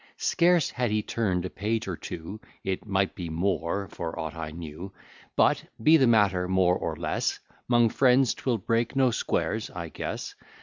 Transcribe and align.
Scarce 0.17 0.71
had 0.71 0.89
he 0.89 1.03
turn'd 1.03 1.45
a 1.45 1.49
page 1.51 1.87
or 1.87 1.95
two, 1.95 2.39
It 2.63 2.87
might 2.87 3.13
be 3.13 3.29
more, 3.29 3.87
for 3.89 4.17
aught 4.19 4.35
I 4.35 4.49
knew; 4.49 4.91
But, 5.35 5.63
be 5.79 5.95
the 5.97 6.07
matter 6.07 6.47
more 6.47 6.75
or 6.75 6.95
less, 6.95 7.39
'Mong 7.69 7.91
friends 7.91 8.33
'twill 8.33 8.57
break 8.57 8.95
no 8.95 9.11
squares, 9.11 9.69
I 9.69 9.89
guess. 9.89 10.33